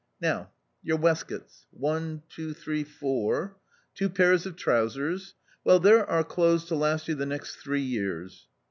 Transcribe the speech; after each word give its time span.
Now 0.19 0.49
your 0.81 0.97
waistcoats— 0.97 1.67
one, 1.89 2.23
two, 2.27 2.55
three, 2.55 2.83
four. 2.83 3.57
Two 3.93 4.09
pairs 4.09 4.47
of 4.47 4.55
trousers. 4.55 5.35
Well, 5.63 5.79
there 5.79 6.03
are 6.09 6.23
clothes 6.23 6.65
to 6.69 6.75
last 6.75 7.07
you 7.07 7.13
the 7.13 7.27
next 7.27 7.57
three 7.57 7.83
years. 7.83 8.47